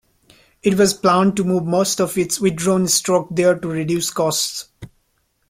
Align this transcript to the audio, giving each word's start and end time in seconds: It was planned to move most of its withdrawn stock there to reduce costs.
It 0.63 0.79
was 0.79 0.95
planned 0.95 1.37
to 1.37 1.43
move 1.43 1.67
most 1.67 2.01
of 2.01 2.17
its 2.17 2.39
withdrawn 2.39 2.87
stock 2.87 3.27
there 3.29 3.59
to 3.59 3.67
reduce 3.67 4.09
costs. 4.09 4.67